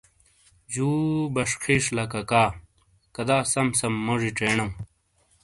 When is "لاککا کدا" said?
1.95-3.37